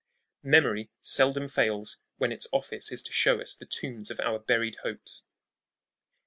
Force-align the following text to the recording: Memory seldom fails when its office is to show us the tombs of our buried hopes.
Memory 0.41 0.89
seldom 1.01 1.47
fails 1.47 1.97
when 2.17 2.31
its 2.31 2.47
office 2.51 2.91
is 2.91 3.03
to 3.03 3.13
show 3.13 3.39
us 3.39 3.53
the 3.53 3.67
tombs 3.67 4.09
of 4.09 4.19
our 4.19 4.39
buried 4.39 4.77
hopes. 4.77 5.25